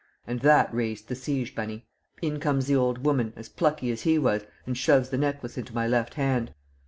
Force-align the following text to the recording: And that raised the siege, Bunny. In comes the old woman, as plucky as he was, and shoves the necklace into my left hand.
And 0.25 0.39
that 0.39 0.73
raised 0.73 1.09
the 1.09 1.15
siege, 1.15 1.53
Bunny. 1.53 1.85
In 2.23 2.39
comes 2.39 2.65
the 2.65 2.75
old 2.75 3.05
woman, 3.05 3.33
as 3.35 3.49
plucky 3.49 3.91
as 3.91 4.01
he 4.01 4.17
was, 4.17 4.43
and 4.65 4.75
shoves 4.75 5.09
the 5.09 5.17
necklace 5.19 5.59
into 5.59 5.75
my 5.75 5.87
left 5.87 6.15
hand. 6.15 6.55